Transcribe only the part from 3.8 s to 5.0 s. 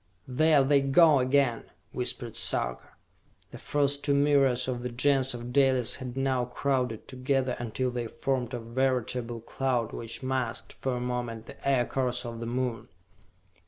two myriads of the